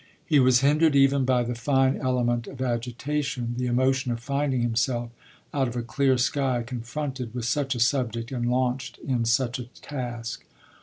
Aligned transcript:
He 0.25 0.39
was 0.39 0.61
hindered 0.61 0.95
even 0.95 1.25
by 1.25 1.43
the 1.43 1.53
fine 1.53 1.97
element 1.97 2.47
of 2.47 2.59
agitation, 2.59 3.53
the 3.59 3.67
emotion 3.67 4.11
of 4.11 4.19
finding 4.19 4.61
himself, 4.63 5.11
out 5.53 5.67
of 5.67 5.75
a 5.75 5.83
clear 5.83 6.17
sky, 6.17 6.63
confronted 6.65 7.35
with 7.35 7.45
such 7.45 7.75
a 7.75 7.79
subject 7.79 8.31
and 8.31 8.49
launched 8.49 8.97
in 9.07 9.25
such 9.25 9.59
a 9.59 9.65
task. 9.65 10.43